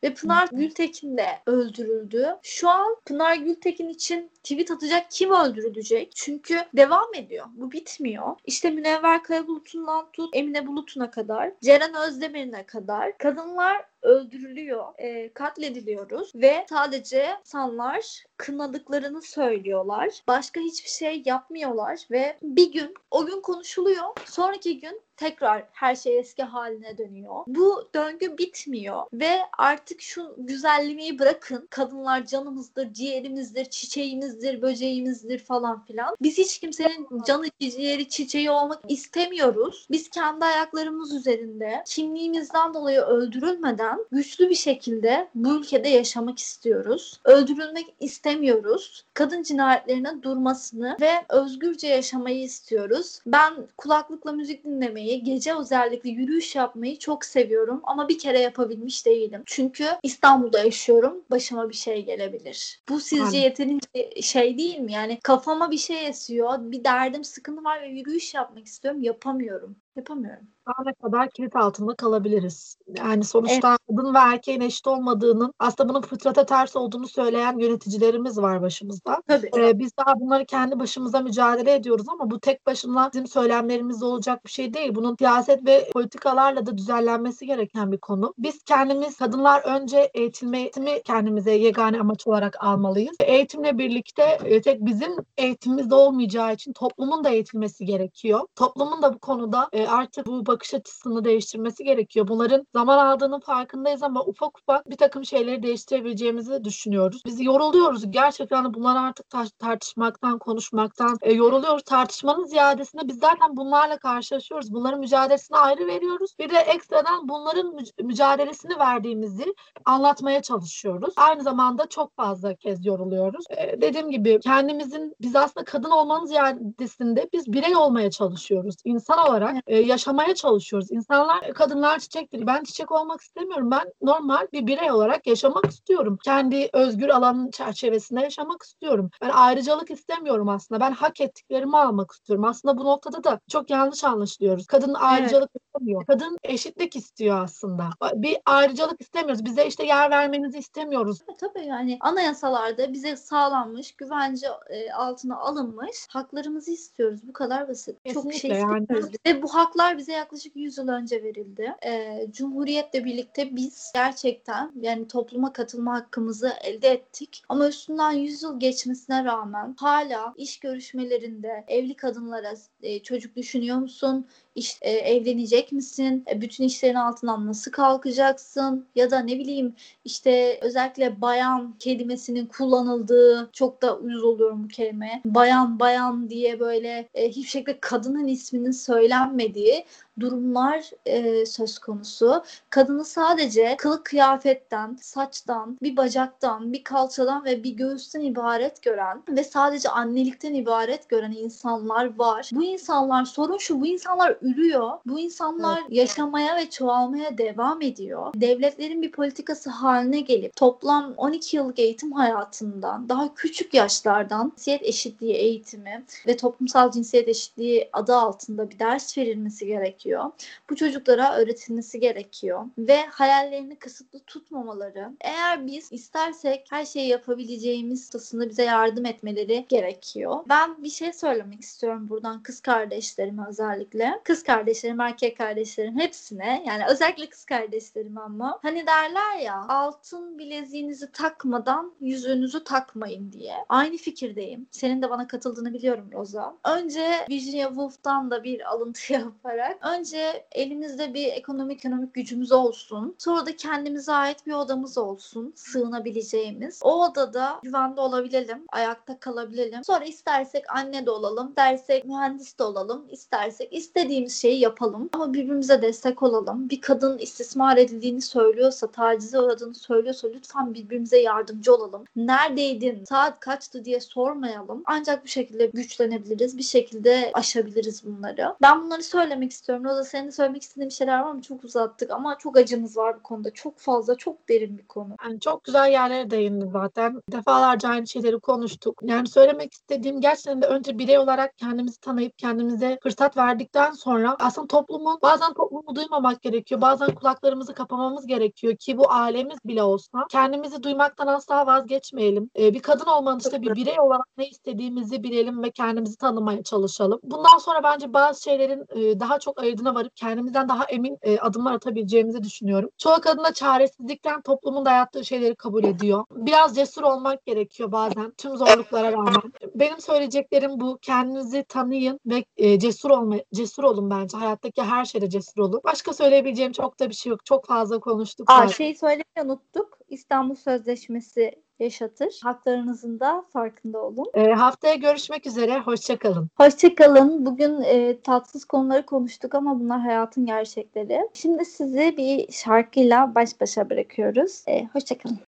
[0.04, 2.38] Ve Pınar Gültekin de öldürüldü.
[2.42, 6.12] Şu an Pınar Gültekin için tweet atacak kim öldürülecek?
[6.16, 7.46] Çünkü devam ediyor.
[7.56, 8.36] Bu bitmiyor.
[8.46, 16.66] İşte Münevver Kayabulut'undan tut Emine Bulut'una kadar, Ceren Özdemir'ine kadar kadınlar öldürülüyor, e, katlediliyoruz ve
[16.70, 20.22] sadece insanlar kınadıklarını söylüyorlar.
[20.28, 24.06] Başka hiçbir şey yapmıyorlar ve bir gün o gün konuşuluyor.
[24.26, 27.44] Sonraki gün tekrar her şey eski haline dönüyor.
[27.48, 31.68] Bu döngü bitmiyor ve artık şu güzelliği bırakın.
[31.70, 36.16] Kadınlar canımızdır, ciğerimizdir, çiçeğimizdir, böceğimizdir falan filan.
[36.22, 39.88] Biz hiç kimsenin canı, ciğeri, çiçeği olmak istemiyoruz.
[39.92, 47.20] Biz kendi ayaklarımız üzerinde kimliğimizden dolayı öldürülmeden güçlü bir şekilde bu ülkede yaşamak istiyoruz.
[47.26, 49.06] Öldürülmek istemiyoruz.
[49.14, 53.20] Kadın cinayetlerinin durmasını ve özgürce yaşamayı istiyoruz.
[53.26, 59.44] Ben kulaklıkla müzik dinlemeyi, gece özellikle yürüyüş yapmayı çok seviyorum ama bir kere yapabilmiş değilim.
[59.46, 61.24] Çünkü İstanbul'da yaşıyorum.
[61.32, 62.82] Başıma bir şey gelebilir.
[62.90, 63.40] Bu sizce Aynen.
[63.42, 64.94] yeterince şey değil mi?
[64.94, 66.72] Yani kafama bir şey esiyor.
[66.72, 69.02] Bir derdim, sıkıntı var ve yürüyüş yapmak istiyorum.
[69.02, 69.76] Yapamıyorum.
[70.00, 70.48] Yapamıyorum.
[70.68, 72.78] Daha ne kadar kilit altında kalabiliriz.
[72.98, 78.62] Yani sonuçta kadın ve erkeğin eşit olmadığının aslında bunun fıtrata ters olduğunu söyleyen yöneticilerimiz var
[78.62, 79.22] başımızda.
[79.28, 79.50] Tabii.
[79.58, 84.46] Ee, biz daha bunları kendi başımıza mücadele ediyoruz ama bu tek başına bizim söylemlerimizle olacak
[84.46, 84.96] bir şey değil.
[84.96, 88.34] Bunun siyaset ve politikalarla da düzenlenmesi gereken bir konu.
[88.38, 90.72] Biz kendimiz kadınlar önce eğitilmeyi
[91.06, 93.18] kendimize yegane amaç olarak almalıyız.
[93.20, 98.42] Eğitimle birlikte e, tek bizim eğitimimizde olmayacağı için toplumun da eğitilmesi gerekiyor.
[98.56, 102.28] Toplumun da bu konuda e, artık bu bakış açısını değiştirmesi gerekiyor.
[102.28, 107.22] Bunların zaman aldığının farkındayız ama ufak ufak bir takım şeyleri değiştirebileceğimizi düşünüyoruz.
[107.26, 108.12] Biz yoruluyoruz.
[108.12, 111.84] Gerçekten de bunları artık tar- tartışmaktan, konuşmaktan e, yoruluyoruz.
[111.84, 114.74] Tartışmanın ziyadesinde biz zaten bunlarla karşılaşıyoruz.
[114.74, 116.36] Bunların mücadelesini ayrı veriyoruz.
[116.40, 121.14] Bir de ekstradan bunların müc- mücadelesini verdiğimizi anlatmaya çalışıyoruz.
[121.18, 123.46] Aynı zamanda çok fazla kez yoruluyoruz.
[123.50, 128.76] E, dediğim gibi kendimizin biz aslında kadın olmanın ziyadesinde biz birey olmaya çalışıyoruz.
[128.86, 130.92] İnsan olarak e, yaşamaya çalışıyoruz.
[130.92, 132.48] İnsanlar, kadınlar çiçektir.
[132.48, 133.72] Ben çiçek olmak istemiyorum.
[133.72, 136.18] Ben normal bir birey olarak yaşamak istiyorum.
[136.24, 139.10] Kendi özgür alanın çerçevesinde yaşamak istiyorum.
[139.22, 140.82] Ben ayrıcalık istemiyorum aslında.
[140.82, 142.46] Ben hak ettiklerimi almak istiyorum.
[142.46, 144.68] Aslında bu noktada da çok yanlış anlaşılıyoruz.
[144.68, 146.06] Kadın ayrıcalık istemiyor.
[146.06, 147.90] Kadın eşitlik istiyor aslında.
[148.14, 149.46] Bir ayrıcalık istemiyoruz.
[149.46, 151.20] Bize işte yer vermenizi istemiyoruz.
[151.20, 157.20] Tabii, tabii yani anayasalarda bize sağlanmış, güvence e, altına alınmış haklarımızı istiyoruz.
[157.28, 157.98] Bu kadar basit.
[158.14, 159.12] Çok bir şey Kesinlikle yani.
[159.26, 161.76] Ve bu haklar bize yaklaşık 100 yıl önce verildi.
[161.86, 167.44] E, Cumhuriyetle birlikte biz gerçekten yani topluma katılma hakkımızı elde ettik.
[167.50, 174.28] Ama üstünden 100 yıl geçmesine rağmen hala iş görüşmelerinde evli kadınlara e, çocuk düşünüyor musun?
[174.60, 176.24] İş, e, evlenecek misin?
[176.32, 178.88] E, bütün işlerin altından nasıl kalkacaksın?
[178.96, 185.22] Ya da ne bileyim işte özellikle bayan kelimesinin kullanıldığı çok da uyuz oluyorum bu kelimeye.
[185.26, 189.86] Bayan bayan diye böyle e, hiçbir şekilde kadının isminin söylenmediği
[190.20, 192.44] durumlar e, söz konusu.
[192.70, 199.44] Kadını sadece kılık kıyafetten, saçtan, bir bacaktan, bir kalçadan ve bir göğüsten ibaret gören ve
[199.44, 202.50] sadece annelikten ibaret gören insanlar var.
[202.54, 204.92] Bu insanlar sorun şu bu insanlar ölüyor.
[205.06, 208.34] Bu insanlar yaşamaya ve çoğalmaya devam ediyor.
[208.36, 215.34] Devletlerin bir politikası haline gelip toplam 12 yıllık eğitim hayatından daha küçük yaşlardan cinsiyet eşitliği
[215.34, 220.32] eğitimi ve toplumsal cinsiyet eşitliği adı altında bir ders verilmesi gerekiyor.
[220.70, 225.10] Bu çocuklara öğretilmesi gerekiyor ve hayallerini kısıtlı tutmamaları.
[225.22, 230.36] Eğer biz istersek her şeyi yapabileceğimiz aslında bize yardım etmeleri gerekiyor.
[230.50, 234.20] Ben bir şey söylemek istiyorum buradan kız kardeşlerime özellikle.
[234.24, 241.12] Kız kardeşlerim, erkek kardeşlerim hepsine yani özellikle kız kardeşlerim ama hani derler ya altın bileziğinizi
[241.12, 243.54] takmadan yüzüğünüzü takmayın diye.
[243.70, 244.68] Aynı fikirdeyim.
[244.72, 246.56] Senin de bana katıldığını biliyorum Roza.
[246.66, 253.16] Önce Virginia Woolf'tan da bir alıntı yaparak önce elimizde bir ekonomik ekonomik gücümüz olsun.
[253.18, 255.54] Sonra da kendimize ait bir odamız olsun.
[255.56, 256.80] Sığınabileceğimiz.
[256.84, 258.66] O odada güvende olabilelim.
[258.70, 259.84] Ayakta kalabilelim.
[259.84, 261.54] Sonra istersek anne de olalım.
[261.58, 263.08] Dersek mühendis de olalım.
[263.10, 265.10] istersek istediğimiz şeyi yapalım.
[265.14, 266.70] Ama birbirimize destek olalım.
[266.70, 272.04] Bir kadın istismar edildiğini söylüyorsa, tacize uğradığını söylüyorsa lütfen birbirimize yardımcı olalım.
[272.16, 273.04] Neredeydin?
[273.06, 274.84] Saat kaçtı diye sormayalım.
[274.86, 276.58] Ancak bu şekilde güçlenebiliriz.
[276.58, 278.56] Bir şekilde aşabiliriz bunları.
[278.62, 279.86] Ben bunları söylemek istiyorum.
[279.86, 281.42] Roza senin de söylemek istediğin bir şeyler var mı?
[281.42, 283.52] Çok uzattık ama çok acımız var bu konuda.
[283.52, 285.16] Çok fazla, çok derin bir konu.
[285.26, 287.22] Yani çok güzel yerlere değindi zaten.
[287.32, 289.00] Defalarca aynı şeyleri konuştuk.
[289.04, 294.09] Yani söylemek istediğim gerçekten de önce birey olarak kendimizi tanıyıp kendimize fırsat verdikten sonra
[294.40, 296.82] aslında toplumun bazen toplumu duymamak gerekiyor.
[296.82, 302.50] Bazen kulaklarımızı kapamamız gerekiyor ki bu ailemiz bile olsa kendimizi duymaktan asla vazgeçmeyelim.
[302.60, 307.20] Ee, bir kadın olmanın işte bir birey olarak ne istediğimizi bilelim ve kendimizi tanımaya çalışalım.
[307.24, 311.74] Bundan sonra bence bazı şeylerin e, daha çok ayırdına varıp kendimizden daha emin e, adımlar
[311.74, 312.90] atabileceğimizi düşünüyorum.
[312.98, 316.26] Çoğu kadın da çaresizlikten toplumun dayattığı şeyleri kabul ediyor.
[316.32, 319.54] Biraz cesur olmak gerekiyor bazen tüm zorluklara rağmen.
[319.76, 321.00] Benim söyleyeceklerim bu.
[321.02, 324.38] Kendinizi tanıyın ve e, cesur olma cesur olun bence.
[324.38, 325.82] Hayattaki her şeyde cesur olun.
[325.84, 327.46] Başka söyleyebileceğim çok da bir şey yok.
[327.46, 328.52] Çok fazla konuştuk.
[328.52, 329.98] Aa, şeyi söylemeyi unuttuk.
[330.10, 332.40] İstanbul Sözleşmesi yaşatır.
[332.44, 334.26] Haklarınızın da farkında olun.
[334.34, 335.80] E, haftaya görüşmek üzere.
[335.80, 336.50] Hoşçakalın.
[336.58, 337.46] Hoşçakalın.
[337.46, 341.30] Bugün e, tatsız konuları konuştuk ama bunlar hayatın gerçekleri.
[341.34, 344.64] Şimdi sizi bir şarkıyla baş başa bırakıyoruz.
[344.68, 345.40] E, hoşçakalın.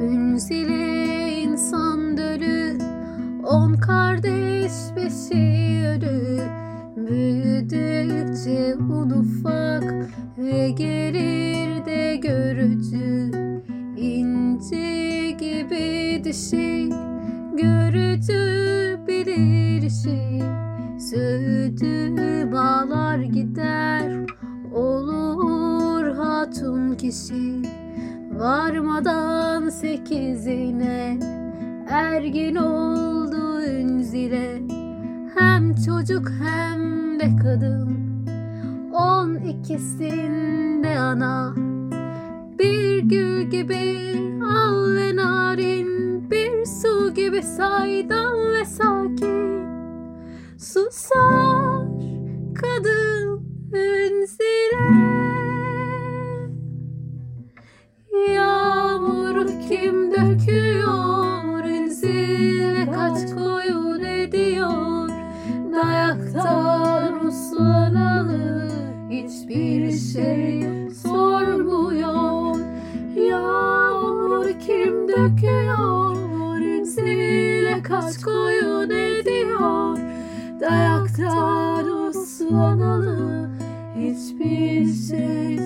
[0.00, 2.78] Ünzile insan dölü
[3.46, 6.65] On kardeş beşi ölü
[7.08, 9.84] Büyüdükçe un ufak
[10.38, 13.30] Ve gelir de görücü.
[13.96, 16.88] İnci gibi dişi
[17.52, 20.42] Görücü bilir işi.
[21.00, 24.26] Sütü bağlar gider
[24.74, 27.62] Olur hatun kişi.
[28.32, 31.18] Varmadan sekizine
[31.90, 34.75] ergin oldu ünzile
[35.38, 37.96] Hem çocuk hem de kadın.
[38.92, 41.54] On ikisinde ana
[42.58, 43.98] Bir gül gibi
[44.44, 49.66] al ve narin Bir su gibi saydam ve sakin.
[50.58, 51.86] Susar
[52.54, 53.40] kadın
[53.72, 54.86] ünzile
[58.34, 63.65] Yağmur kim döküyor Ünzile kaç ediyor
[65.76, 68.68] Dayaktan uslanalı
[69.10, 70.64] Hiçbir şey
[71.02, 72.56] sormuyor.
[73.28, 76.16] Yağmur kim döküyor?
[76.60, 79.98] Ünzile kaç koyun ediyor?
[80.60, 83.50] Dayaktan uslanalı
[83.98, 85.58] Hiçbir şey